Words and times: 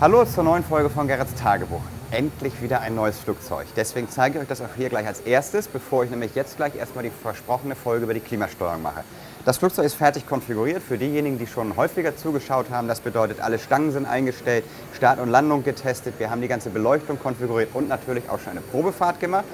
Hallo 0.00 0.24
zur 0.24 0.44
neuen 0.44 0.64
Folge 0.64 0.88
von 0.88 1.06
Gerrits 1.06 1.34
Tagebuch. 1.34 1.82
Endlich 2.12 2.60
wieder 2.60 2.82
ein 2.82 2.94
neues 2.94 3.18
Flugzeug. 3.18 3.66
Deswegen 3.74 4.06
zeige 4.10 4.36
ich 4.36 4.42
euch 4.42 4.48
das 4.48 4.60
auch 4.60 4.74
hier 4.76 4.90
gleich 4.90 5.06
als 5.06 5.20
erstes, 5.20 5.66
bevor 5.66 6.04
ich 6.04 6.10
nämlich 6.10 6.34
jetzt 6.34 6.58
gleich 6.58 6.76
erstmal 6.76 7.04
die 7.04 7.10
versprochene 7.10 7.74
Folge 7.74 8.04
über 8.04 8.12
die 8.12 8.20
Klimasteuerung 8.20 8.82
mache. 8.82 9.02
Das 9.46 9.56
Flugzeug 9.56 9.86
ist 9.86 9.94
fertig 9.94 10.26
konfiguriert 10.26 10.82
für 10.82 10.98
diejenigen, 10.98 11.38
die 11.38 11.46
schon 11.46 11.74
häufiger 11.74 12.14
zugeschaut 12.14 12.68
haben. 12.68 12.86
Das 12.86 13.00
bedeutet, 13.00 13.40
alle 13.40 13.58
Stangen 13.58 13.92
sind 13.92 14.04
eingestellt, 14.04 14.64
Start 14.94 15.20
und 15.20 15.30
Landung 15.30 15.64
getestet, 15.64 16.12
wir 16.18 16.28
haben 16.28 16.42
die 16.42 16.48
ganze 16.48 16.68
Beleuchtung 16.68 17.18
konfiguriert 17.18 17.70
und 17.72 17.88
natürlich 17.88 18.28
auch 18.28 18.40
schon 18.40 18.50
eine 18.50 18.60
Probefahrt 18.60 19.18
gemacht. 19.18 19.46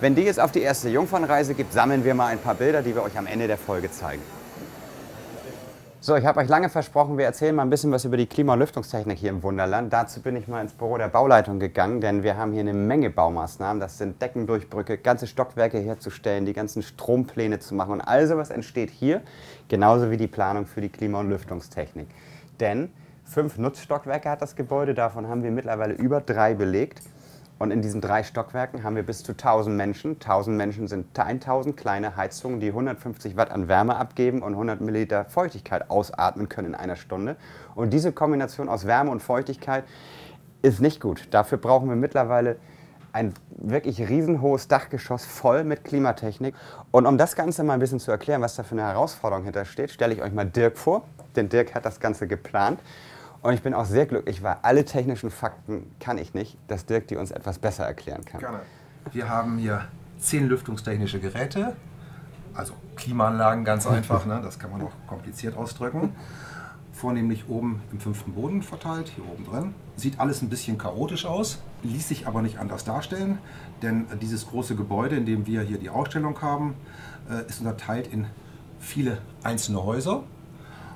Wenn 0.00 0.16
die 0.16 0.22
jetzt 0.22 0.40
auf 0.40 0.50
die 0.50 0.62
erste 0.62 0.88
Jungfernreise 0.88 1.54
gibt, 1.54 1.72
sammeln 1.72 2.04
wir 2.04 2.14
mal 2.14 2.26
ein 2.26 2.40
paar 2.40 2.56
Bilder, 2.56 2.82
die 2.82 2.96
wir 2.96 3.04
euch 3.04 3.16
am 3.16 3.28
Ende 3.28 3.46
der 3.46 3.58
Folge 3.58 3.88
zeigen. 3.88 4.22
So, 6.02 6.16
ich 6.16 6.24
habe 6.24 6.40
euch 6.40 6.48
lange 6.48 6.70
versprochen, 6.70 7.18
wir 7.18 7.26
erzählen 7.26 7.54
mal 7.54 7.60
ein 7.60 7.68
bisschen 7.68 7.92
was 7.92 8.06
über 8.06 8.16
die 8.16 8.24
Klima- 8.24 8.54
und 8.54 8.60
Lüftungstechnik 8.60 9.18
hier 9.18 9.28
im 9.28 9.42
Wunderland. 9.42 9.92
Dazu 9.92 10.22
bin 10.22 10.34
ich 10.34 10.48
mal 10.48 10.62
ins 10.62 10.72
Büro 10.72 10.96
der 10.96 11.08
Bauleitung 11.08 11.60
gegangen, 11.60 12.00
denn 12.00 12.22
wir 12.22 12.38
haben 12.38 12.52
hier 12.52 12.62
eine 12.62 12.72
Menge 12.72 13.10
Baumaßnahmen. 13.10 13.80
Das 13.80 13.98
sind 13.98 14.22
Deckendurchbrücke, 14.22 14.96
ganze 14.96 15.26
Stockwerke 15.26 15.78
herzustellen, 15.78 16.46
die 16.46 16.54
ganzen 16.54 16.82
Strompläne 16.82 17.58
zu 17.58 17.74
machen 17.74 17.92
und 17.92 18.00
all 18.00 18.26
sowas 18.26 18.48
entsteht 18.48 18.88
hier, 18.88 19.20
genauso 19.68 20.10
wie 20.10 20.16
die 20.16 20.26
Planung 20.26 20.64
für 20.64 20.80
die 20.80 20.88
Klima- 20.88 21.20
und 21.20 21.28
Lüftungstechnik. 21.28 22.08
Denn 22.60 22.90
fünf 23.26 23.58
Nutzstockwerke 23.58 24.30
hat 24.30 24.40
das 24.40 24.56
Gebäude, 24.56 24.94
davon 24.94 25.28
haben 25.28 25.42
wir 25.42 25.50
mittlerweile 25.50 25.92
über 25.92 26.22
drei 26.22 26.54
belegt. 26.54 27.02
Und 27.60 27.72
in 27.72 27.82
diesen 27.82 28.00
drei 28.00 28.22
Stockwerken 28.22 28.84
haben 28.84 28.96
wir 28.96 29.02
bis 29.02 29.22
zu 29.22 29.32
1000 29.32 29.76
Menschen. 29.76 30.12
1000 30.12 30.56
Menschen 30.56 30.88
sind 30.88 31.08
1000 31.18 31.76
kleine 31.76 32.16
Heizungen, 32.16 32.58
die 32.58 32.68
150 32.68 33.36
Watt 33.36 33.50
an 33.50 33.68
Wärme 33.68 33.96
abgeben 33.96 34.40
und 34.40 34.54
100 34.54 34.80
Milliliter 34.80 35.26
Feuchtigkeit 35.26 35.90
ausatmen 35.90 36.48
können 36.48 36.68
in 36.68 36.74
einer 36.74 36.96
Stunde. 36.96 37.36
Und 37.74 37.90
diese 37.90 38.12
Kombination 38.12 38.70
aus 38.70 38.86
Wärme 38.86 39.10
und 39.10 39.20
Feuchtigkeit 39.20 39.84
ist 40.62 40.80
nicht 40.80 41.02
gut. 41.02 41.28
Dafür 41.32 41.58
brauchen 41.58 41.90
wir 41.90 41.96
mittlerweile 41.96 42.56
ein 43.12 43.34
wirklich 43.50 44.08
riesenhohes 44.08 44.68
Dachgeschoss 44.68 45.26
voll 45.26 45.62
mit 45.62 45.84
Klimatechnik. 45.84 46.54
Und 46.90 47.04
um 47.04 47.18
das 47.18 47.36
Ganze 47.36 47.62
mal 47.62 47.74
ein 47.74 47.80
bisschen 47.80 48.00
zu 48.00 48.10
erklären, 48.10 48.40
was 48.40 48.56
da 48.56 48.62
für 48.62 48.72
eine 48.72 48.84
Herausforderung 48.84 49.44
hintersteht, 49.44 49.90
stelle 49.90 50.14
ich 50.14 50.22
euch 50.22 50.32
mal 50.32 50.46
Dirk 50.46 50.78
vor. 50.78 51.02
Denn 51.36 51.50
Dirk 51.50 51.74
hat 51.74 51.84
das 51.84 52.00
Ganze 52.00 52.26
geplant. 52.26 52.80
Und 53.42 53.54
ich 53.54 53.62
bin 53.62 53.72
auch 53.72 53.86
sehr 53.86 54.06
glücklich, 54.06 54.42
weil 54.42 54.56
alle 54.62 54.84
technischen 54.84 55.30
Fakten 55.30 55.90
kann 55.98 56.18
ich 56.18 56.34
nicht, 56.34 56.58
dass 56.68 56.84
Dirk 56.84 57.08
die 57.08 57.16
uns 57.16 57.30
etwas 57.30 57.58
besser 57.58 57.84
erklären 57.84 58.24
kann. 58.24 58.40
Gerne. 58.40 58.60
Wir 59.12 59.28
haben 59.28 59.58
hier 59.58 59.86
zehn 60.18 60.46
lüftungstechnische 60.46 61.20
Geräte, 61.20 61.74
also 62.52 62.74
Klimaanlagen 62.96 63.64
ganz 63.64 63.86
einfach, 63.86 64.26
ne? 64.26 64.40
das 64.42 64.58
kann 64.58 64.70
man 64.70 64.82
auch 64.82 64.92
kompliziert 65.06 65.56
ausdrücken. 65.56 66.14
Vornehmlich 66.92 67.48
oben 67.48 67.80
im 67.92 68.00
fünften 68.00 68.34
Boden 68.34 68.62
verteilt, 68.62 69.08
hier 69.14 69.24
oben 69.24 69.46
drin. 69.46 69.74
Sieht 69.96 70.20
alles 70.20 70.42
ein 70.42 70.50
bisschen 70.50 70.76
chaotisch 70.76 71.24
aus, 71.24 71.62
ließ 71.82 72.08
sich 72.08 72.26
aber 72.26 72.42
nicht 72.42 72.58
anders 72.58 72.84
darstellen, 72.84 73.38
denn 73.80 74.06
dieses 74.20 74.46
große 74.48 74.76
Gebäude, 74.76 75.16
in 75.16 75.24
dem 75.24 75.46
wir 75.46 75.62
hier 75.62 75.78
die 75.78 75.88
Ausstellung 75.88 76.42
haben, 76.42 76.74
äh, 77.30 77.48
ist 77.48 77.60
unterteilt 77.60 78.08
in 78.12 78.26
viele 78.80 79.18
einzelne 79.42 79.82
Häuser. 79.82 80.24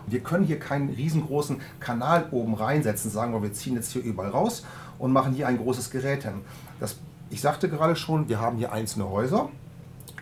Wir 0.06 0.20
können 0.20 0.44
hier 0.44 0.58
keinen 0.58 0.90
riesengroßen 0.90 1.60
Kanal 1.80 2.28
oben 2.30 2.54
reinsetzen, 2.54 3.10
sagen 3.10 3.32
wir, 3.32 3.42
wir 3.42 3.52
ziehen 3.52 3.74
jetzt 3.74 3.92
hier 3.92 4.02
überall 4.02 4.30
raus 4.30 4.64
und 4.98 5.12
machen 5.12 5.32
hier 5.32 5.48
ein 5.48 5.58
großes 5.58 5.90
Gerät 5.90 6.24
hin. 6.24 6.42
Das, 6.80 6.96
ich 7.30 7.40
sagte 7.40 7.68
gerade 7.68 7.96
schon, 7.96 8.28
wir 8.28 8.40
haben 8.40 8.58
hier 8.58 8.72
einzelne 8.72 9.08
Häuser. 9.08 9.48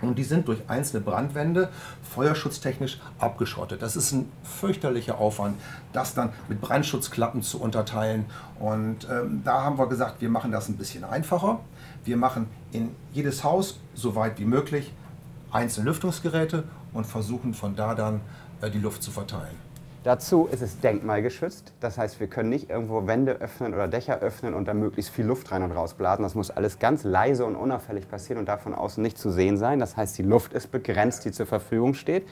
Und 0.00 0.18
die 0.18 0.24
sind 0.24 0.48
durch 0.48 0.68
einzelne 0.68 1.00
Brandwände 1.00 1.68
feuerschutztechnisch 2.02 3.00
abgeschottet. 3.18 3.82
Das 3.82 3.94
ist 3.94 4.10
ein 4.10 4.30
fürchterlicher 4.42 5.18
Aufwand, 5.18 5.56
das 5.92 6.14
dann 6.14 6.30
mit 6.48 6.60
Brandschutzklappen 6.60 7.42
zu 7.42 7.60
unterteilen. 7.60 8.26
Und 8.58 9.08
ähm, 9.08 9.42
da 9.44 9.62
haben 9.62 9.78
wir 9.78 9.86
gesagt, 9.86 10.20
wir 10.20 10.28
machen 10.28 10.50
das 10.50 10.68
ein 10.68 10.76
bisschen 10.76 11.04
einfacher. 11.04 11.60
Wir 12.04 12.16
machen 12.16 12.48
in 12.72 12.90
jedes 13.12 13.44
Haus, 13.44 13.78
so 13.94 14.16
weit 14.16 14.40
wie 14.40 14.44
möglich, 14.44 14.92
einzelne 15.52 15.86
Lüftungsgeräte 15.86 16.64
und 16.92 17.06
versuchen 17.06 17.54
von 17.54 17.76
da 17.76 17.94
dann 17.94 18.22
äh, 18.60 18.70
die 18.70 18.80
Luft 18.80 19.04
zu 19.04 19.12
verteilen. 19.12 19.71
Dazu 20.04 20.48
ist 20.50 20.62
es 20.62 20.80
denkmalgeschützt. 20.80 21.72
Das 21.78 21.96
heißt, 21.96 22.18
wir 22.18 22.26
können 22.26 22.48
nicht 22.48 22.70
irgendwo 22.70 23.06
Wände 23.06 23.34
öffnen 23.40 23.72
oder 23.72 23.86
Dächer 23.86 24.18
öffnen 24.18 24.52
und 24.52 24.66
da 24.66 24.74
möglichst 24.74 25.12
viel 25.12 25.24
Luft 25.24 25.52
rein 25.52 25.62
und 25.62 25.70
raus 25.70 25.94
blasen. 25.94 26.24
Das 26.24 26.34
muss 26.34 26.50
alles 26.50 26.80
ganz 26.80 27.04
leise 27.04 27.44
und 27.44 27.54
unauffällig 27.54 28.08
passieren 28.08 28.40
und 28.40 28.48
davon 28.48 28.74
außen 28.74 29.00
nicht 29.00 29.16
zu 29.16 29.30
sehen 29.30 29.56
sein. 29.56 29.78
Das 29.78 29.96
heißt, 29.96 30.18
die 30.18 30.24
Luft 30.24 30.54
ist 30.54 30.72
begrenzt, 30.72 31.24
die 31.24 31.30
zur 31.30 31.46
Verfügung 31.46 31.94
steht. 31.94 32.26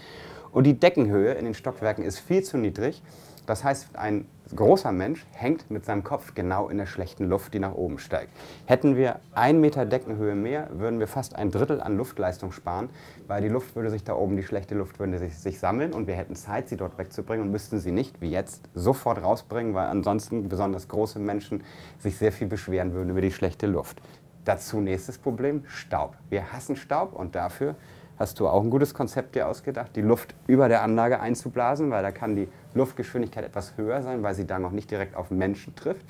Und 0.51 0.65
die 0.65 0.75
Deckenhöhe 0.81 1.35
in 1.35 1.45
den 1.45 1.55
Stockwerken 1.55 2.03
ist 2.03 2.19
viel 2.19 2.43
zu 2.43 2.59
niedrig. 2.59 3.03
Das 3.51 3.65
heißt, 3.65 3.97
ein 3.97 4.27
großer 4.55 4.93
Mensch 4.93 5.27
hängt 5.33 5.73
mit 5.73 5.85
seinem 5.85 6.05
Kopf 6.05 6.37
genau 6.37 6.69
in 6.69 6.79
der 6.79 6.87
schlechten 6.87 7.25
Luft, 7.25 7.53
die 7.53 7.59
nach 7.59 7.75
oben 7.75 7.99
steigt. 7.99 8.31
Hätten 8.67 8.95
wir 8.95 9.19
ein 9.33 9.61
Meter 9.61 9.87
Deckenhöhe 9.87 10.37
mehr, 10.37 10.69
würden 10.73 11.01
wir 11.01 11.09
fast 11.09 11.35
ein 11.35 11.51
Drittel 11.51 11.81
an 11.81 11.97
Luftleistung 11.97 12.53
sparen, 12.53 12.91
weil 13.27 13.43
die 13.43 13.49
Luft 13.49 13.75
würde 13.75 13.91
sich 13.91 14.05
da 14.05 14.15
oben, 14.15 14.37
die 14.37 14.45
schlechte 14.45 14.77
Luft 14.77 15.01
würde 15.01 15.19
sich, 15.19 15.37
sich 15.37 15.59
sammeln 15.59 15.93
und 15.93 16.07
wir 16.07 16.15
hätten 16.15 16.37
Zeit, 16.37 16.69
sie 16.69 16.77
dort 16.77 16.97
wegzubringen 16.97 17.45
und 17.45 17.51
müssten 17.51 17.81
sie 17.81 17.91
nicht, 17.91 18.21
wie 18.21 18.31
jetzt, 18.31 18.69
sofort 18.73 19.21
rausbringen, 19.21 19.75
weil 19.75 19.89
ansonsten 19.89 20.49
besonders 20.49 20.87
große 20.87 21.19
Menschen 21.19 21.65
sich 21.99 22.19
sehr 22.19 22.31
viel 22.31 22.47
beschweren 22.47 22.95
würden 22.95 23.11
über 23.11 23.21
die 23.21 23.33
schlechte 23.33 23.67
Luft. 23.67 24.01
Dazu 24.45 24.81
nächstes 24.81 25.19
Problem, 25.19 25.65
Staub. 25.67 26.17
Wir 26.29 26.53
hassen 26.53 26.77
Staub 26.77 27.15
und 27.15 27.35
dafür 27.35 27.75
hast 28.21 28.39
du 28.39 28.47
auch 28.47 28.63
ein 28.63 28.71
gutes 28.71 28.93
Konzept 28.93 29.35
dir 29.35 29.49
ausgedacht, 29.49 29.97
die 29.97 30.03
Luft 30.03 30.35
über 30.47 30.69
der 30.69 30.83
Anlage 30.83 31.21
einzublasen, 31.21 31.91
weil 31.91 32.03
da 32.03 32.13
kann 32.13 32.37
die 32.37 32.49
Luftgeschwindigkeit 32.75 33.45
etwas 33.45 33.77
höher 33.77 34.03
sein, 34.03 34.23
weil 34.23 34.35
sie 34.35 34.47
da 34.47 34.59
noch 34.59 34.73
nicht 34.73 34.91
direkt 34.91 35.17
auf 35.17 35.31
Menschen 35.31 35.75
trifft. 35.75 36.05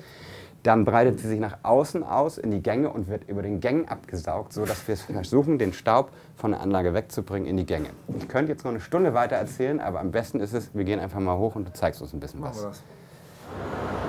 Dann 0.61 0.85
breitet 0.85 1.19
sie 1.19 1.27
sich 1.27 1.39
nach 1.39 1.57
außen 1.63 2.03
aus 2.03 2.37
in 2.37 2.51
die 2.51 2.61
Gänge 2.61 2.89
und 2.89 3.07
wird 3.07 3.27
über 3.27 3.41
den 3.41 3.61
Gängen 3.61 3.87
abgesaugt, 3.87 4.53
sodass 4.53 4.87
wir 4.87 4.95
versuchen, 4.95 5.57
den 5.57 5.73
Staub 5.73 6.11
von 6.35 6.51
der 6.51 6.59
Anlage 6.59 6.93
wegzubringen 6.93 7.47
in 7.47 7.57
die 7.57 7.65
Gänge. 7.65 7.87
Ich 8.15 8.27
könnte 8.27 8.51
jetzt 8.51 8.65
noch 8.65 8.71
eine 8.71 8.81
Stunde 8.81 9.15
weiter 9.15 9.37
erzählen, 9.37 9.79
aber 9.79 10.01
am 10.01 10.11
besten 10.11 10.39
ist 10.39 10.53
es, 10.53 10.69
wir 10.75 10.83
gehen 10.83 10.99
einfach 10.99 11.19
mal 11.19 11.37
hoch 11.37 11.55
und 11.55 11.67
du 11.67 11.73
zeigst 11.73 12.01
uns 12.01 12.13
ein 12.13 12.19
bisschen 12.19 12.43
was. 12.43 12.67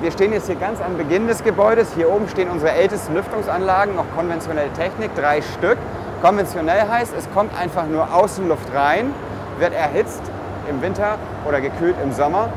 Wir 0.02 0.10
stehen 0.10 0.32
jetzt 0.32 0.46
hier 0.46 0.56
ganz 0.56 0.80
am 0.80 0.98
Beginn 0.98 1.28
des 1.28 1.42
Gebäudes. 1.44 1.94
Hier 1.94 2.10
oben 2.10 2.28
stehen 2.28 2.50
unsere 2.50 2.72
ältesten 2.72 3.14
Lüftungsanlagen, 3.14 3.94
noch 3.94 4.10
konventionelle 4.14 4.72
Technik, 4.72 5.14
drei 5.14 5.40
Stück. 5.40 5.78
Konventionell 6.22 6.88
heißt, 6.88 7.12
es 7.18 7.28
kommt 7.34 7.50
einfach 7.60 7.84
nur 7.86 8.14
Außenluft 8.14 8.72
rein, 8.72 9.12
wird 9.58 9.74
erhitzt 9.74 10.22
im 10.70 10.80
Winter 10.80 11.18
oder 11.48 11.60
gekühlt 11.60 11.96
im 12.00 12.12
Sommer 12.12 12.48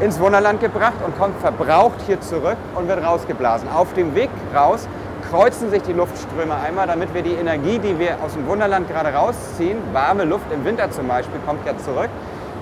ins 0.00 0.18
Wunderland 0.18 0.60
gebracht 0.60 0.94
und 1.04 1.18
kommt 1.18 1.38
verbraucht 1.38 2.00
hier 2.06 2.18
zurück 2.22 2.56
und 2.74 2.88
wird 2.88 3.04
rausgeblasen. 3.04 3.68
Auf 3.68 3.92
dem 3.92 4.14
Weg 4.14 4.30
raus 4.56 4.88
kreuzen 5.28 5.68
sich 5.68 5.82
die 5.82 5.92
Luftströme 5.92 6.54
einmal, 6.54 6.86
damit 6.86 7.12
wir 7.12 7.20
die 7.20 7.34
Energie, 7.34 7.78
die 7.78 7.98
wir 7.98 8.16
aus 8.24 8.32
dem 8.32 8.46
Wunderland 8.46 8.88
gerade 8.88 9.12
rausziehen, 9.12 9.76
warme 9.92 10.24
Luft 10.24 10.50
im 10.50 10.64
Winter 10.64 10.90
zum 10.90 11.06
Beispiel, 11.06 11.38
kommt 11.46 11.66
ja 11.66 11.76
zurück, 11.76 12.08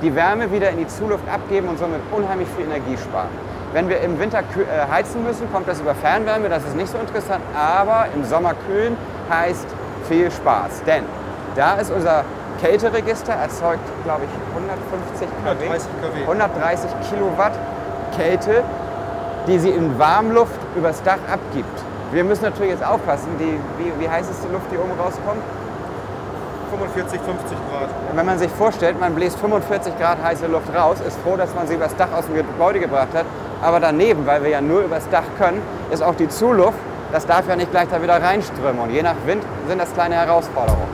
die 0.02 0.12
Wärme 0.16 0.50
wieder 0.50 0.70
in 0.70 0.78
die 0.78 0.88
Zuluft 0.88 1.28
abgeben 1.32 1.68
und 1.68 1.78
somit 1.78 2.00
unheimlich 2.10 2.48
viel 2.56 2.66
Energie 2.66 2.96
sparen. 2.96 3.30
Wenn 3.72 3.88
wir 3.88 4.00
im 4.00 4.18
Winter 4.18 4.40
äh, 4.40 4.90
heizen 4.92 5.22
müssen, 5.22 5.50
kommt 5.52 5.68
das 5.68 5.80
über 5.80 5.94
Fernwärme, 5.94 6.48
das 6.48 6.64
ist 6.64 6.74
nicht 6.74 6.90
so 6.90 6.98
interessant, 6.98 7.44
aber 7.56 8.06
im 8.12 8.24
Sommer 8.24 8.54
kühlen 8.66 8.96
heißt 9.30 9.66
viel 10.08 10.30
Spaß. 10.30 10.82
Denn 10.86 11.04
da 11.54 11.74
ist 11.74 11.90
unser 11.90 12.24
Kälteregister, 12.60 13.32
erzeugt, 13.32 13.80
glaube 14.04 14.22
ich, 14.24 14.30
150 14.54 15.28
kW, 15.44 15.64
130 15.64 15.88
kW, 16.02 16.20
130 16.22 16.90
Kilowatt 17.08 17.52
Kälte, 18.16 18.64
die 19.46 19.58
sie 19.58 19.70
in 19.70 19.98
Warmluft 19.98 20.58
übers 20.76 21.02
Dach 21.02 21.18
abgibt. 21.30 21.78
Wir 22.10 22.24
müssen 22.24 22.44
natürlich 22.44 22.72
jetzt 22.72 22.84
aufpassen, 22.84 23.28
die, 23.38 23.60
wie, 23.78 23.92
wie 24.00 24.08
heiß 24.08 24.28
ist 24.28 24.42
die 24.42 24.52
Luft, 24.52 24.66
die 24.72 24.78
oben 24.78 24.98
rauskommt? 24.98 25.42
45, 26.70 27.20
50 27.20 27.58
Grad. 27.70 27.88
Wenn 28.14 28.26
man 28.26 28.38
sich 28.38 28.50
vorstellt, 28.50 29.00
man 29.00 29.14
bläst 29.14 29.38
45 29.38 29.98
Grad 29.98 30.22
heiße 30.22 30.46
Luft 30.46 30.74
raus, 30.74 30.98
ist 31.06 31.18
froh, 31.20 31.36
dass 31.36 31.54
man 31.54 31.66
sie 31.66 31.74
übers 31.74 31.94
Dach 31.96 32.08
aus 32.16 32.26
dem 32.26 32.34
Gebäude 32.34 32.80
gebracht 32.80 33.08
hat. 33.14 33.24
Aber 33.62 33.80
daneben, 33.80 34.26
weil 34.26 34.42
wir 34.42 34.50
ja 34.50 34.60
nur 34.60 34.82
übers 34.82 35.08
Dach 35.10 35.24
können, 35.38 35.62
ist 35.90 36.02
auch 36.02 36.14
die 36.14 36.28
Zuluft 36.28 36.78
das 37.12 37.26
darf 37.26 37.48
ja 37.48 37.56
nicht 37.56 37.70
gleich 37.70 37.88
da 37.88 38.02
wieder 38.02 38.20
reinströmen. 38.22 38.80
Und 38.80 38.90
je 38.90 39.02
nach 39.02 39.16
Wind 39.26 39.42
sind 39.66 39.78
das 39.78 39.92
kleine 39.92 40.16
Herausforderungen. 40.16 40.88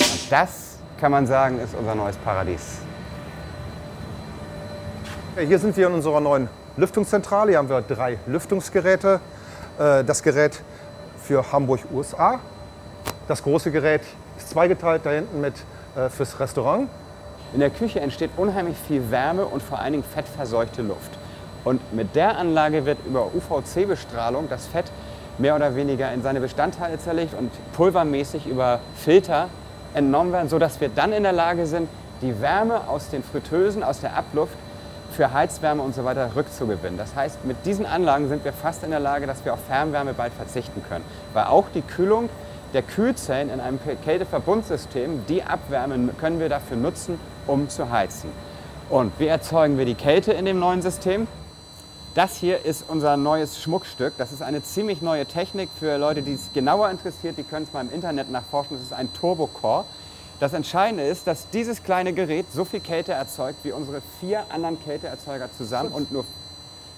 Und 0.00 0.30
das, 0.32 0.78
kann 0.98 1.12
man 1.12 1.26
sagen, 1.26 1.60
ist 1.60 1.74
unser 1.74 1.94
neues 1.94 2.16
Paradies. 2.16 2.78
Hier 5.38 5.58
sind 5.58 5.76
wir 5.76 5.88
in 5.88 5.92
unserer 5.94 6.20
neuen 6.20 6.48
Lüftungszentrale. 6.76 7.50
Hier 7.50 7.58
haben 7.58 7.68
wir 7.68 7.82
drei 7.82 8.18
Lüftungsgeräte. 8.26 9.20
Äh, 9.78 10.04
das 10.04 10.22
Gerät 10.22 10.62
für 11.22 11.52
Hamburg, 11.52 11.80
USA. 11.92 12.40
Das 13.28 13.42
große 13.42 13.70
Gerät 13.70 14.02
ist 14.38 14.50
zweigeteilt, 14.50 15.02
da 15.04 15.10
hinten 15.10 15.40
mit 15.40 15.54
äh, 15.94 16.08
fürs 16.08 16.40
Restaurant. 16.40 16.88
In 17.52 17.60
der 17.60 17.70
Küche 17.70 18.00
entsteht 18.00 18.30
unheimlich 18.36 18.76
viel 18.88 19.10
Wärme 19.10 19.44
und 19.44 19.62
vor 19.62 19.78
allen 19.78 19.92
Dingen 19.92 20.04
fettverseuchte 20.04 20.82
Luft. 20.82 21.10
Und 21.66 21.92
mit 21.92 22.14
der 22.14 22.38
Anlage 22.38 22.86
wird 22.86 22.98
über 23.04 23.26
UVC-Bestrahlung 23.34 24.48
das 24.48 24.68
Fett 24.68 24.84
mehr 25.36 25.56
oder 25.56 25.74
weniger 25.74 26.12
in 26.12 26.22
seine 26.22 26.38
Bestandteile 26.40 26.96
zerlegt 26.96 27.34
und 27.36 27.50
pulvermäßig 27.72 28.46
über 28.46 28.78
Filter 28.94 29.48
entnommen 29.92 30.32
werden, 30.32 30.48
sodass 30.48 30.80
wir 30.80 30.90
dann 30.90 31.12
in 31.12 31.24
der 31.24 31.32
Lage 31.32 31.66
sind, 31.66 31.88
die 32.22 32.40
Wärme 32.40 32.86
aus 32.86 33.08
den 33.08 33.24
Fritteusen, 33.24 33.82
aus 33.82 34.00
der 34.00 34.16
Abluft 34.16 34.56
für 35.10 35.32
Heizwärme 35.32 35.82
und 35.82 35.92
so 35.92 36.04
weiter 36.04 36.36
rückzugewinnen. 36.36 36.98
Das 36.98 37.16
heißt, 37.16 37.44
mit 37.44 37.56
diesen 37.66 37.84
Anlagen 37.84 38.28
sind 38.28 38.44
wir 38.44 38.52
fast 38.52 38.84
in 38.84 38.90
der 38.92 39.00
Lage, 39.00 39.26
dass 39.26 39.44
wir 39.44 39.52
auf 39.52 39.64
Fernwärme 39.66 40.14
bald 40.14 40.34
verzichten 40.34 40.84
können. 40.88 41.04
Weil 41.32 41.46
auch 41.46 41.64
die 41.74 41.82
Kühlung 41.82 42.28
der 42.74 42.82
Kühlzellen 42.82 43.50
in 43.50 43.58
einem 43.58 43.80
Kälteverbundsystem, 44.04 45.26
die 45.28 45.42
Abwärme 45.42 46.10
können 46.20 46.38
wir 46.38 46.48
dafür 46.48 46.76
nutzen, 46.76 47.18
um 47.48 47.68
zu 47.68 47.90
heizen. 47.90 48.30
Und 48.88 49.18
wie 49.18 49.26
erzeugen 49.26 49.78
wir 49.78 49.84
die 49.84 49.96
Kälte 49.96 50.32
in 50.32 50.44
dem 50.44 50.60
neuen 50.60 50.80
System? 50.80 51.26
Das 52.16 52.38
hier 52.38 52.64
ist 52.64 52.86
unser 52.88 53.18
neues 53.18 53.60
Schmuckstück. 53.60 54.14
Das 54.16 54.32
ist 54.32 54.40
eine 54.40 54.62
ziemlich 54.62 55.02
neue 55.02 55.26
Technik 55.26 55.68
für 55.78 55.98
Leute, 55.98 56.22
die 56.22 56.32
es 56.32 56.50
genauer 56.54 56.88
interessiert. 56.88 57.36
Die 57.36 57.42
können 57.42 57.66
es 57.66 57.74
mal 57.74 57.82
im 57.82 57.92
Internet 57.92 58.30
nachforschen. 58.30 58.78
Das 58.78 58.86
ist 58.86 58.94
ein 58.94 59.12
Turbocore. 59.12 59.84
Das 60.40 60.54
Entscheidende 60.54 61.02
ist, 61.02 61.26
dass 61.26 61.50
dieses 61.50 61.82
kleine 61.82 62.14
Gerät 62.14 62.46
so 62.50 62.64
viel 62.64 62.80
Kälte 62.80 63.12
erzeugt 63.12 63.58
wie 63.64 63.72
unsere 63.72 64.00
vier 64.18 64.46
anderen 64.48 64.82
Kälteerzeuger 64.82 65.50
zusammen 65.58 65.90
und 65.92 66.10
nur 66.10 66.24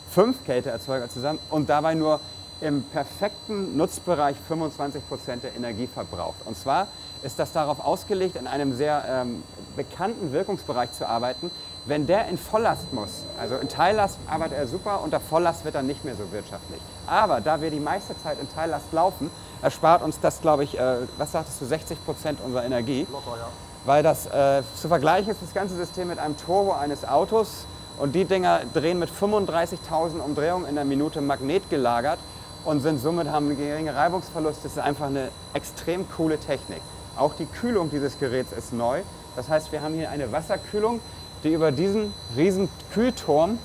fünf 0.08 0.44
Kälteerzeuger 0.44 1.10
zusammen 1.10 1.40
und 1.50 1.68
dabei 1.68 1.96
nur 1.96 2.20
im 2.60 2.84
perfekten 2.84 3.76
Nutzbereich 3.76 4.36
25 4.46 5.08
Prozent 5.08 5.42
der 5.42 5.56
Energie 5.56 5.88
verbraucht. 5.88 6.38
Und 6.44 6.56
zwar 6.56 6.86
ist 7.24 7.40
das 7.40 7.50
darauf 7.50 7.80
ausgelegt, 7.80 8.36
in 8.36 8.46
einem 8.46 8.76
sehr 8.76 9.04
ähm, 9.08 9.42
bekannten 9.74 10.32
Wirkungsbereich 10.32 10.92
zu 10.92 11.08
arbeiten. 11.08 11.50
Wenn 11.88 12.06
der 12.06 12.28
in 12.28 12.36
Volllast 12.36 12.92
muss, 12.92 13.24
also 13.40 13.56
in 13.56 13.70
Teillast 13.70 14.18
arbeitet 14.28 14.58
er 14.58 14.66
super, 14.66 15.00
unter 15.02 15.20
Volllast 15.20 15.64
wird 15.64 15.74
er 15.74 15.82
nicht 15.82 16.04
mehr 16.04 16.14
so 16.14 16.30
wirtschaftlich. 16.32 16.82
Aber 17.06 17.40
da 17.40 17.62
wir 17.62 17.70
die 17.70 17.80
meiste 17.80 18.14
Zeit 18.22 18.38
in 18.38 18.46
Teillast 18.52 18.92
laufen, 18.92 19.30
erspart 19.62 20.02
uns 20.02 20.20
das, 20.20 20.42
glaube 20.42 20.64
ich, 20.64 20.78
äh, 20.78 20.96
was 21.16 21.32
sagtest 21.32 21.62
du, 21.62 21.64
60 21.64 22.04
Prozent 22.04 22.40
unserer 22.44 22.66
Energie. 22.66 23.06
Locker, 23.10 23.38
ja. 23.38 23.48
Weil 23.86 24.02
das 24.02 24.26
äh, 24.26 24.62
zu 24.76 24.88
vergleichen 24.88 25.30
ist 25.30 25.40
das 25.40 25.54
ganze 25.54 25.76
System 25.76 26.08
mit 26.08 26.18
einem 26.18 26.36
Turbo 26.36 26.72
eines 26.72 27.08
Autos 27.08 27.64
und 27.98 28.14
die 28.14 28.26
Dinger 28.26 28.60
drehen 28.74 28.98
mit 28.98 29.08
35.000 29.08 30.18
Umdrehungen 30.18 30.68
in 30.68 30.74
der 30.74 30.84
Minute 30.84 31.22
magnetgelagert 31.22 32.18
und 32.66 32.80
sind 32.80 33.00
somit 33.00 33.28
haben 33.28 33.56
geringe 33.56 33.94
Reibungsverluste. 33.94 34.64
Das 34.64 34.72
ist 34.72 34.78
einfach 34.78 35.06
eine 35.06 35.30
extrem 35.54 36.06
coole 36.10 36.38
Technik. 36.38 36.82
Auch 37.16 37.32
die 37.32 37.46
Kühlung 37.46 37.90
dieses 37.90 38.18
Geräts 38.18 38.52
ist 38.52 38.74
neu. 38.74 39.00
Das 39.36 39.48
heißt, 39.48 39.72
wir 39.72 39.80
haben 39.80 39.94
hier 39.94 40.10
eine 40.10 40.30
Wasserkühlung, 40.32 41.00
die 41.44 41.52
über 41.52 41.72
diesen 41.72 42.12
riesen 42.36 42.68
Kühlturm, 42.92 43.58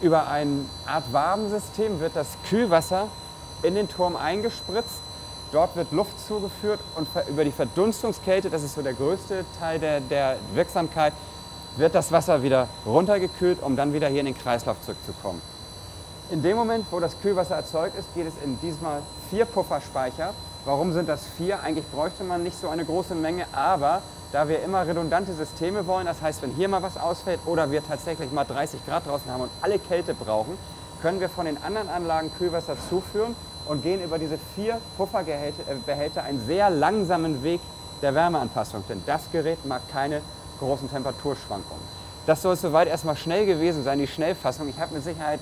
über 0.00 0.28
eine 0.28 0.64
Art 0.86 1.12
Wabensystem 1.12 2.00
wird 2.00 2.16
das 2.16 2.28
Kühlwasser 2.48 3.08
in 3.62 3.74
den 3.74 3.88
Turm 3.88 4.16
eingespritzt. 4.16 5.00
Dort 5.52 5.76
wird 5.76 5.92
Luft 5.92 6.18
zugeführt 6.26 6.80
und 6.96 7.06
über 7.28 7.44
die 7.44 7.52
Verdunstungskälte, 7.52 8.50
das 8.50 8.62
ist 8.62 8.74
so 8.74 8.82
der 8.82 8.94
größte 8.94 9.44
Teil 9.60 9.78
der, 9.78 10.00
der 10.00 10.36
Wirksamkeit, 10.54 11.12
wird 11.76 11.94
das 11.94 12.10
Wasser 12.10 12.42
wieder 12.42 12.68
runtergekühlt, 12.86 13.62
um 13.62 13.76
dann 13.76 13.92
wieder 13.92 14.08
hier 14.08 14.20
in 14.20 14.26
den 14.26 14.36
Kreislauf 14.36 14.80
zurückzukommen. 14.80 15.40
In 16.30 16.42
dem 16.42 16.56
Moment, 16.56 16.86
wo 16.90 16.98
das 16.98 17.20
Kühlwasser 17.20 17.56
erzeugt 17.56 17.98
ist, 17.98 18.12
geht 18.14 18.26
es 18.26 18.34
in 18.42 18.58
diesmal 18.60 19.02
vier 19.30 19.44
Pufferspeicher. 19.44 20.32
Warum 20.64 20.92
sind 20.92 21.08
das 21.08 21.22
vier? 21.36 21.60
Eigentlich 21.60 21.86
bräuchte 21.90 22.22
man 22.22 22.44
nicht 22.44 22.60
so 22.60 22.68
eine 22.68 22.84
große 22.84 23.16
Menge, 23.16 23.46
aber 23.52 24.00
da 24.30 24.48
wir 24.48 24.62
immer 24.62 24.86
redundante 24.86 25.34
Systeme 25.34 25.88
wollen, 25.88 26.06
das 26.06 26.22
heißt, 26.22 26.40
wenn 26.42 26.52
hier 26.52 26.68
mal 26.68 26.82
was 26.82 26.96
ausfällt 26.96 27.40
oder 27.46 27.72
wir 27.72 27.84
tatsächlich 27.84 28.30
mal 28.30 28.44
30 28.44 28.86
Grad 28.86 29.04
draußen 29.06 29.28
haben 29.30 29.42
und 29.42 29.50
alle 29.60 29.80
Kälte 29.80 30.14
brauchen, 30.14 30.56
können 31.02 31.18
wir 31.18 31.28
von 31.28 31.46
den 31.46 31.60
anderen 31.64 31.88
Anlagen 31.88 32.30
Kühlwasser 32.38 32.76
zuführen 32.88 33.34
und 33.66 33.82
gehen 33.82 34.02
über 34.04 34.20
diese 34.20 34.38
vier 34.54 34.78
Pufferbehälter 34.96 36.22
einen 36.22 36.46
sehr 36.46 36.70
langsamen 36.70 37.42
Weg 37.42 37.60
der 38.00 38.14
Wärmeanpassung. 38.14 38.84
Denn 38.88 39.02
das 39.04 39.22
Gerät 39.32 39.66
mag 39.66 39.82
keine 39.90 40.22
großen 40.60 40.88
Temperaturschwankungen. 40.88 41.82
Das 42.26 42.40
soll 42.40 42.54
soweit 42.54 42.86
erstmal 42.86 43.16
schnell 43.16 43.46
gewesen 43.46 43.82
sein, 43.82 43.98
die 43.98 44.06
Schnellfassung. 44.06 44.68
Ich 44.68 44.78
habe 44.78 44.94
mit 44.94 45.02
Sicherheit 45.02 45.40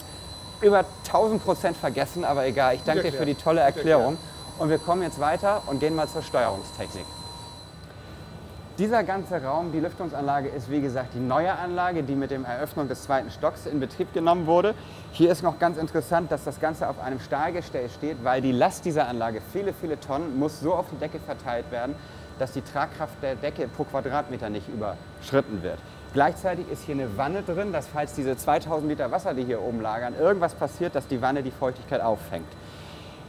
über 0.63 0.87
1000 1.07 1.45
Prozent 1.45 1.77
vergessen, 1.77 2.25
aber 2.25 2.47
egal. 2.47 2.75
Ich 2.75 2.85
danke 2.85 3.03
dir 3.03 3.13
für 3.13 3.27
die 3.27 3.35
tolle 3.35 3.61
Erklärung. 3.61 4.17
Und 4.61 4.69
wir 4.69 4.77
kommen 4.77 5.01
jetzt 5.01 5.19
weiter 5.19 5.63
und 5.69 5.81
gehen 5.81 5.95
mal 5.95 6.07
zur 6.07 6.21
Steuerungstechnik. 6.21 7.07
Dieser 8.77 9.05
ganze 9.05 9.43
Raum, 9.43 9.73
die 9.73 9.81
Lüftungsanlage, 9.81 10.51
ist 10.51 10.71
wie 10.71 10.83
gesagt 10.83 11.15
die 11.15 11.19
neue 11.19 11.51
Anlage, 11.51 12.03
die 12.03 12.15
mit 12.15 12.31
der 12.31 12.45
Eröffnung 12.45 12.87
des 12.87 13.05
zweiten 13.05 13.31
Stocks 13.31 13.65
in 13.65 13.81
Betrieb 13.81 14.13
genommen 14.13 14.45
wurde. 14.45 14.75
Hier 15.13 15.33
ist 15.33 15.43
noch 15.43 15.59
ganz 15.59 15.79
interessant, 15.79 16.31
dass 16.31 16.45
das 16.45 16.61
Ganze 16.61 16.91
auf 16.91 17.01
einem 17.01 17.21
Stahlgestell 17.21 17.89
steht, 17.89 18.23
weil 18.23 18.43
die 18.43 18.53
Last 18.53 18.85
dieser 18.85 19.09
Anlage, 19.09 19.41
viele, 19.51 19.73
viele 19.73 19.99
Tonnen, 19.99 20.39
muss 20.39 20.61
so 20.61 20.75
auf 20.75 20.91
die 20.93 20.97
Decke 20.97 21.21
verteilt 21.21 21.71
werden, 21.71 21.95
dass 22.39 22.53
die 22.53 22.61
Tragkraft 22.61 23.15
der 23.23 23.37
Decke 23.37 23.67
pro 23.67 23.85
Quadratmeter 23.85 24.51
nicht 24.51 24.69
überschritten 24.69 25.63
wird. 25.63 25.79
Gleichzeitig 26.13 26.69
ist 26.71 26.85
hier 26.85 26.97
eine 26.97 27.17
Wanne 27.17 27.43
drin, 27.43 27.73
dass 27.73 27.87
falls 27.87 28.13
diese 28.13 28.37
2000 28.37 28.91
Liter 28.91 29.11
Wasser, 29.11 29.33
die 29.33 29.45
hier 29.45 29.63
oben 29.63 29.81
lagern, 29.81 30.15
irgendwas 30.21 30.55
passiert, 30.55 30.95
dass 30.95 31.07
die 31.07 31.23
Wanne 31.23 31.43
die 31.43 31.51
Feuchtigkeit 31.51 32.03
auffängt. 32.03 32.49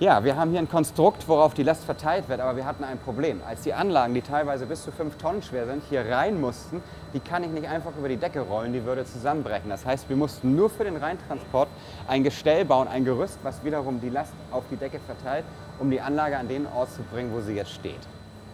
Ja, 0.02 0.24
wir 0.24 0.36
haben 0.36 0.50
hier 0.50 0.58
ein 0.58 0.68
Konstrukt, 0.68 1.28
worauf 1.28 1.54
die 1.54 1.62
Last 1.62 1.84
verteilt 1.84 2.28
wird, 2.28 2.40
aber 2.40 2.56
wir 2.56 2.66
hatten 2.66 2.84
ein 2.84 2.98
Problem. 2.98 3.40
Als 3.48 3.62
die 3.62 3.76
Anlagen, 3.76 4.16
die 4.16 4.24
teilweise 4.24 4.66
bis 4.66 4.82
zu 4.82 4.92
5 4.92 5.16
Tonnen 5.18 5.44
schwer 5.44 5.68
sind, 5.68 5.84
hier 5.92 6.04
rein 6.10 6.42
mussten, 6.42 6.82
die 7.14 7.20
kann 7.20 7.44
ich 7.44 7.52
nicht 7.52 7.68
einfach 7.68 7.92
über 7.96 8.10
die 8.10 8.18
Decke 8.18 8.40
rollen, 8.40 8.74
die 8.74 8.84
würde 8.84 9.06
zusammenbrechen. 9.06 9.70
Das 9.70 9.86
heißt, 9.86 10.10
wir 10.10 10.16
mussten 10.16 10.56
nur 10.56 10.72
für 10.72 10.86
den 10.86 10.98
Reintransport 10.98 11.70
ein 12.08 12.24
Gestell 12.24 12.66
bauen, 12.66 12.88
ein 12.88 13.06
Gerüst, 13.06 13.38
was 13.44 13.64
wiederum 13.64 14.02
die 14.02 14.10
Last 14.10 14.34
auf 14.50 14.64
die 14.72 14.76
Decke 14.76 15.00
verteilt, 15.06 15.46
um 15.78 15.92
die 15.92 16.02
Anlage 16.02 16.36
an 16.36 16.48
den 16.48 16.66
Ort 16.66 16.92
zu 16.92 17.04
bringen, 17.04 17.32
wo 17.32 17.40
sie 17.40 17.54
jetzt 17.54 17.74
steht. 17.74 18.02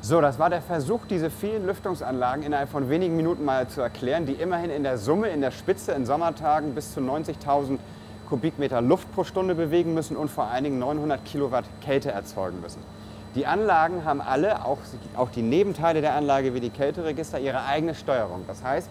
So, 0.01 0.19
das 0.19 0.39
war 0.39 0.49
der 0.49 0.61
Versuch, 0.61 0.99
diese 1.09 1.29
vielen 1.29 1.65
Lüftungsanlagen 1.65 2.43
innerhalb 2.43 2.67
von 2.67 2.89
wenigen 2.89 3.15
Minuten 3.15 3.45
mal 3.45 3.69
zu 3.69 3.79
erklären, 3.79 4.25
die 4.25 4.33
immerhin 4.33 4.69
in 4.69 4.83
der 4.83 4.97
Summe, 4.97 5.29
in 5.29 5.39
der 5.39 5.51
Spitze 5.51 5.93
in 5.93 6.05
Sommertagen 6.05 6.75
bis 6.75 6.93
zu 6.93 6.99
90.000 6.99 7.79
Kubikmeter 8.29 8.81
Luft 8.81 9.11
pro 9.13 9.23
Stunde 9.23 9.55
bewegen 9.55 9.93
müssen 9.93 10.17
und 10.17 10.29
vor 10.29 10.45
allen 10.45 10.63
Dingen 10.63 10.79
900 10.79 11.23
Kilowatt 11.25 11.65
Kälte 11.81 12.11
erzeugen 12.11 12.61
müssen. 12.61 12.81
Die 13.35 13.45
Anlagen 13.45 14.03
haben 14.03 14.21
alle, 14.21 14.65
auch, 14.65 14.79
auch 15.15 15.29
die 15.29 15.41
Nebenteile 15.41 16.01
der 16.01 16.15
Anlage 16.15 16.53
wie 16.53 16.59
die 16.59 16.69
Kälteregister, 16.69 17.39
ihre 17.39 17.65
eigene 17.65 17.93
Steuerung. 17.93 18.43
Das 18.47 18.63
heißt, 18.63 18.89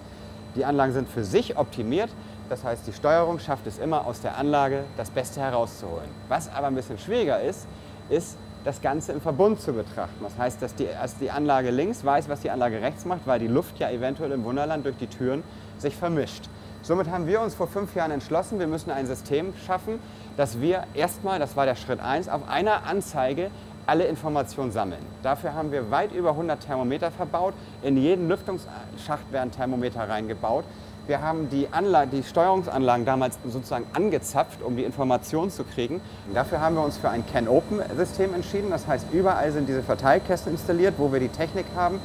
die 0.55 0.65
Anlagen 0.65 0.93
sind 0.93 1.09
für 1.09 1.25
sich 1.25 1.59
optimiert. 1.59 2.11
Das 2.49 2.65
heißt, 2.65 2.87
die 2.87 2.93
Steuerung 2.93 3.39
schafft 3.39 3.67
es 3.67 3.79
immer 3.79 4.07
aus 4.07 4.21
der 4.21 4.39
Anlage 4.39 4.85
das 4.97 5.11
Beste 5.11 5.41
herauszuholen. 5.41 6.09
Was 6.29 6.49
aber 6.53 6.69
ein 6.69 6.75
bisschen 6.75 6.99
schwieriger 6.99 7.41
ist, 7.41 7.67
ist 8.09 8.39
das 8.65 8.81
Ganze 8.81 9.13
im 9.13 9.21
Verbund 9.21 9.61
zu 9.61 9.73
betrachten. 9.73 10.23
Das 10.23 10.37
heißt, 10.39 10.61
dass 10.63 10.75
die, 10.75 10.87
dass 10.87 11.19
die 11.19 11.31
Anlage 11.31 11.71
links 11.71 12.05
weiß, 12.05 12.29
was 12.29 12.41
die 12.41 12.51
Anlage 12.51 12.81
rechts 12.81 13.05
macht, 13.05 13.21
weil 13.27 13.39
die 13.39 13.47
Luft 13.47 13.79
ja 13.79 13.91
eventuell 13.91 14.33
im 14.33 14.45
Wunderland 14.45 14.85
durch 14.85 14.97
die 14.97 15.07
Türen 15.07 15.45
sich 15.79 15.95
vermischt. 15.95 16.49
Somit 16.87 17.11
haben 17.11 17.27
wir 17.27 17.41
uns 17.41 17.53
vor 17.53 17.67
fünf 17.67 17.97
Jahren 17.97 18.13
entschlossen, 18.13 18.61
wir 18.61 18.69
müssen 18.69 18.93
ein 18.93 19.09
System 19.09 19.53
schaffen, 19.67 19.99
dass 20.37 20.61
wir 20.61 20.85
erstmal, 20.95 21.41
das 21.41 21.57
war 21.57 21.67
der 21.67 21.75
Schritt 21.75 21.99
1, 21.99 22.29
auf 22.29 22.49
einer 22.49 22.87
Anzeige 22.87 23.51
alle 23.87 24.05
Informationen 24.05 24.71
sammeln. 24.71 25.05
Dafür 25.25 25.55
haben 25.55 25.73
wir 25.73 25.91
weit 25.91 26.13
über 26.13 26.31
100 26.31 26.65
Thermometer 26.65 27.11
verbaut. 27.11 27.55
In 27.83 27.97
jeden 27.97 28.29
Lüftungsschacht 28.29 29.33
werden 29.33 29.51
Thermometer 29.51 30.09
reingebaut. 30.09 30.65
Wir 31.09 31.23
haben 31.23 31.51
die, 31.51 31.67
die 32.13 32.23
Steuerungsanlagen 32.23 33.05
damals 33.05 33.41
sozusagen 33.45 33.87
angezapft, 33.93 34.63
um 34.63 34.77
die 34.77 34.85
Informationen 34.85 35.51
zu 35.51 35.65
kriegen. 35.65 36.01
Dafür 36.35 36.61
haben 36.61 36.77
wir 36.77 36.85
uns 36.85 36.99
für 36.99 37.11
ein 37.11 37.27
Can-Open-System 37.27 38.33
entschieden. 38.33 38.71
Das 38.71 38.87
heißt, 38.87 39.07
überall 39.13 39.51
sind 39.51 39.69
diese 39.69 39.83
Verteilkästen 39.83 40.53
installiert, 40.53 40.95
wo 40.99 41.13
wir 41.13 41.19
die 41.19 41.31
Technik 41.31 41.67
haben, 41.75 41.99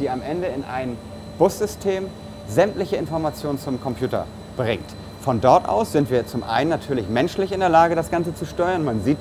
die 0.00 0.10
am 0.10 0.22
Ende 0.22 0.48
in 0.48 0.64
ein 0.64 0.96
Bussystem 1.38 2.08
sämtliche 2.48 2.96
Informationen 2.96 3.58
zum 3.58 3.80
Computer 3.80 4.26
bringt. 4.56 4.84
Von 5.20 5.40
dort 5.40 5.68
aus 5.68 5.92
sind 5.92 6.10
wir 6.10 6.26
zum 6.26 6.42
einen 6.42 6.70
natürlich 6.70 7.08
menschlich 7.08 7.52
in 7.52 7.60
der 7.60 7.70
Lage, 7.70 7.94
das 7.94 8.10
Ganze 8.10 8.34
zu 8.34 8.44
steuern. 8.44 8.84
Man 8.84 9.02
sieht, 9.02 9.18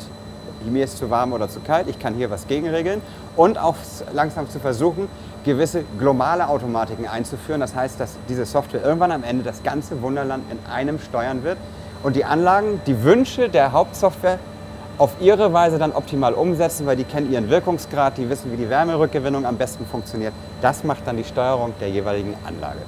mir 0.65 0.83
ist 0.83 0.97
zu 0.97 1.09
warm 1.09 1.33
oder 1.33 1.49
zu 1.49 1.59
kalt, 1.61 1.87
ich 1.87 1.99
kann 1.99 2.13
hier 2.13 2.29
was 2.29 2.47
gegenregeln. 2.47 3.01
Und 3.35 3.57
auch 3.57 3.75
langsam 4.13 4.49
zu 4.49 4.59
versuchen, 4.59 5.07
gewisse 5.43 5.83
globale 5.97 6.47
Automatiken 6.47 7.07
einzuführen. 7.07 7.61
Das 7.61 7.75
heißt, 7.75 7.99
dass 7.99 8.17
diese 8.29 8.45
Software 8.45 8.83
irgendwann 8.83 9.11
am 9.11 9.23
Ende 9.23 9.43
das 9.43 9.63
ganze 9.63 10.01
Wunderland 10.01 10.43
in 10.51 10.59
einem 10.71 10.99
steuern 10.99 11.43
wird 11.43 11.57
und 12.03 12.15
die 12.15 12.25
Anlagen 12.25 12.81
die 12.85 13.03
Wünsche 13.03 13.49
der 13.49 13.71
Hauptsoftware 13.71 14.39
auf 14.97 15.15
ihre 15.19 15.53
Weise 15.53 15.79
dann 15.79 15.91
optimal 15.91 16.33
umsetzen, 16.33 16.85
weil 16.85 16.95
die 16.95 17.03
kennen 17.03 17.31
ihren 17.31 17.49
Wirkungsgrad, 17.49 18.17
die 18.17 18.29
wissen, 18.29 18.51
wie 18.51 18.57
die 18.57 18.69
Wärmerückgewinnung 18.69 19.45
am 19.45 19.57
besten 19.57 19.85
funktioniert. 19.85 20.33
Das 20.61 20.83
macht 20.83 21.07
dann 21.07 21.17
die 21.17 21.23
Steuerung 21.23 21.73
der 21.79 21.89
jeweiligen 21.89 22.35
Anlage. 22.45 22.79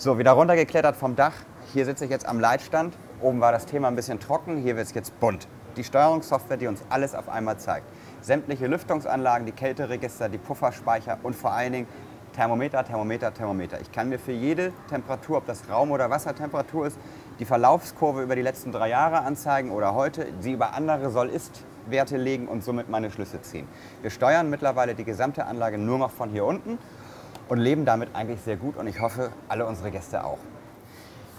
So, 0.00 0.16
wieder 0.16 0.30
runtergeklettert 0.30 0.94
vom 0.94 1.16
Dach. 1.16 1.32
Hier 1.72 1.84
sitze 1.84 2.04
ich 2.04 2.10
jetzt 2.12 2.24
am 2.24 2.38
Leitstand. 2.38 2.96
Oben 3.20 3.40
war 3.40 3.50
das 3.50 3.66
Thema 3.66 3.88
ein 3.88 3.96
bisschen 3.96 4.20
trocken, 4.20 4.58
hier 4.58 4.76
wird 4.76 4.86
es 4.86 4.94
jetzt 4.94 5.18
bunt. 5.18 5.48
Die 5.76 5.82
Steuerungssoftware, 5.82 6.56
die 6.56 6.68
uns 6.68 6.84
alles 6.88 7.16
auf 7.16 7.28
einmal 7.28 7.58
zeigt. 7.58 7.84
Sämtliche 8.20 8.68
Lüftungsanlagen, 8.68 9.44
die 9.44 9.50
Kälteregister, 9.50 10.28
die 10.28 10.38
Pufferspeicher 10.38 11.18
und 11.24 11.34
vor 11.34 11.50
allen 11.50 11.72
Dingen 11.72 11.88
Thermometer, 12.32 12.84
Thermometer, 12.84 13.34
Thermometer. 13.34 13.80
Ich 13.80 13.90
kann 13.90 14.08
mir 14.08 14.20
für 14.20 14.30
jede 14.30 14.72
Temperatur, 14.88 15.38
ob 15.38 15.46
das 15.46 15.68
Raum- 15.68 15.90
oder 15.90 16.08
Wassertemperatur 16.10 16.86
ist, 16.86 16.98
die 17.40 17.44
Verlaufskurve 17.44 18.22
über 18.22 18.36
die 18.36 18.42
letzten 18.42 18.70
drei 18.70 18.90
Jahre 18.90 19.22
anzeigen 19.22 19.72
oder 19.72 19.96
heute, 19.96 20.28
sie 20.38 20.52
über 20.52 20.74
andere 20.74 21.10
Soll-Ist-Werte 21.10 22.18
legen 22.18 22.46
und 22.46 22.62
somit 22.62 22.88
meine 22.88 23.10
Schlüsse 23.10 23.42
ziehen. 23.42 23.66
Wir 24.02 24.10
steuern 24.10 24.48
mittlerweile 24.48 24.94
die 24.94 25.04
gesamte 25.04 25.46
Anlage 25.46 25.76
nur 25.76 25.98
noch 25.98 26.12
von 26.12 26.30
hier 26.30 26.44
unten 26.44 26.78
und 27.48 27.58
leben 27.58 27.84
damit 27.84 28.14
eigentlich 28.14 28.40
sehr 28.40 28.56
gut 28.56 28.76
und 28.76 28.86
ich 28.86 29.00
hoffe, 29.00 29.30
alle 29.48 29.66
unsere 29.66 29.90
Gäste 29.90 30.24
auch. 30.24 30.38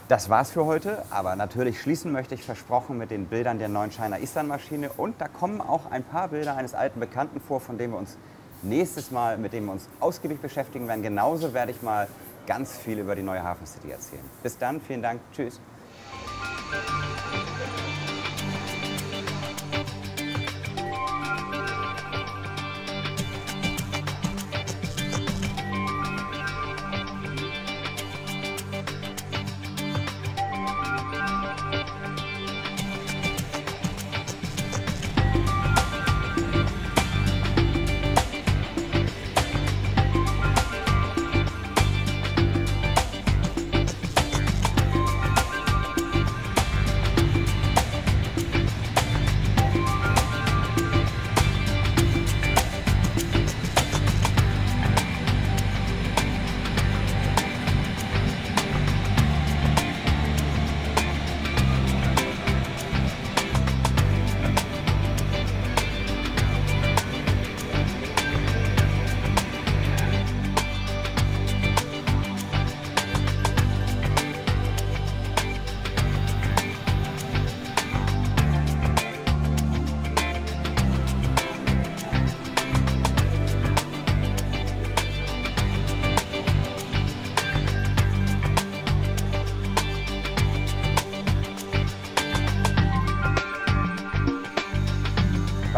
Das 0.07 0.27
war's 0.27 0.51
für 0.51 0.65
heute, 0.65 1.03
aber 1.11 1.35
natürlich 1.35 1.79
schließen 1.81 2.11
möchte 2.11 2.33
ich 2.33 2.43
versprochen 2.43 2.97
mit 2.97 3.11
den 3.11 3.27
Bildern 3.27 3.59
der 3.59 3.69
neuen 3.69 3.91
China 3.91 4.17
Eastern 4.17 4.47
Maschine 4.47 4.89
und 4.97 5.21
da 5.21 5.27
kommen 5.27 5.61
auch 5.61 5.91
ein 5.91 6.03
paar 6.03 6.29
Bilder 6.29 6.55
eines 6.57 6.73
alten 6.73 6.99
Bekannten 6.99 7.39
vor, 7.39 7.61
von 7.61 7.77
dem 7.77 7.91
wir 7.91 7.99
uns 7.99 8.17
nächstes 8.63 9.11
Mal, 9.11 9.37
mit 9.37 9.53
dem 9.53 9.65
wir 9.65 9.71
uns 9.71 9.87
ausgiebig 9.99 10.41
beschäftigen 10.41 10.87
werden. 10.87 11.03
Genauso 11.03 11.53
werde 11.53 11.71
ich 11.71 11.81
mal 11.83 12.07
ganz 12.47 12.75
viel 12.75 12.97
über 12.97 13.15
die 13.15 13.21
neue 13.21 13.43
Hafen 13.43 13.67
City 13.67 13.91
erzählen. 13.91 14.23
Bis 14.41 14.57
dann, 14.57 14.81
vielen 14.81 15.03
Dank, 15.03 15.21
tschüss. 15.31 15.59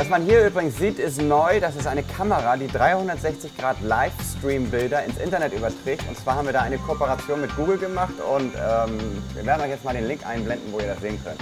Was 0.01 0.09
man 0.09 0.23
hier 0.23 0.47
übrigens 0.47 0.79
sieht, 0.79 0.97
ist 0.97 1.21
neu. 1.21 1.59
Das 1.59 1.75
ist 1.75 1.85
eine 1.85 2.01
Kamera, 2.01 2.57
die 2.57 2.65
360 2.65 3.55
Grad 3.55 3.79
Livestream-Bilder 3.83 5.03
ins 5.03 5.19
Internet 5.19 5.53
überträgt. 5.53 6.07
Und 6.09 6.17
zwar 6.17 6.37
haben 6.37 6.47
wir 6.47 6.53
da 6.53 6.61
eine 6.61 6.79
Kooperation 6.79 7.39
mit 7.39 7.55
Google 7.55 7.77
gemacht 7.77 8.15
und 8.19 8.51
ähm, 8.55 9.21
wir 9.35 9.45
werden 9.45 9.61
euch 9.61 9.69
jetzt 9.69 9.85
mal 9.85 9.93
den 9.93 10.07
Link 10.07 10.25
einblenden, 10.25 10.73
wo 10.73 10.79
ihr 10.79 10.87
das 10.87 11.01
sehen 11.01 11.23
könnt. 11.23 11.39